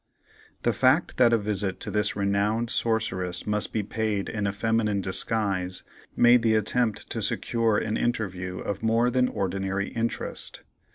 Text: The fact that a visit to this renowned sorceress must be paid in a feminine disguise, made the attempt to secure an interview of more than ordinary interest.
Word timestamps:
The 0.63 0.73
fact 0.73 1.17
that 1.17 1.31
a 1.31 1.37
visit 1.37 1.79
to 1.81 1.91
this 1.91 2.15
renowned 2.15 2.71
sorceress 2.71 3.45
must 3.45 3.71
be 3.71 3.83
paid 3.83 4.29
in 4.29 4.47
a 4.47 4.51
feminine 4.51 4.99
disguise, 4.99 5.83
made 6.15 6.41
the 6.41 6.55
attempt 6.55 7.07
to 7.11 7.21
secure 7.21 7.77
an 7.77 7.97
interview 7.97 8.57
of 8.57 8.81
more 8.81 9.11
than 9.11 9.27
ordinary 9.27 9.89
interest. 9.89 10.63